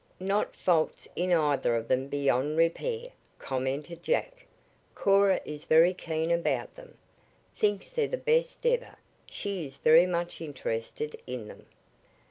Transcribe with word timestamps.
"Not 0.19 0.55
faults 0.55 1.07
in 1.15 1.31
either 1.31 1.75
of 1.75 1.87
them 1.87 2.07
beyond 2.07 2.57
repair," 2.57 3.09
commented 3.37 4.01
Jack. 4.01 4.47
"Cora 4.95 5.39
is 5.45 5.65
very 5.65 5.93
keen 5.93 6.31
about 6.31 6.73
them. 6.75 6.97
Thinks 7.55 7.91
they're 7.91 8.07
the 8.07 8.17
best 8.17 8.65
ever. 8.65 8.95
She 9.27 9.63
is 9.63 9.77
very 9.77 10.07
much 10.07 10.41
interested 10.41 11.15
in 11.27 11.47
them." 11.47 11.67